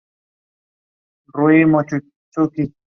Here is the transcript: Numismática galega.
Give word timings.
Numismática 1.31 2.01
galega. 2.35 2.73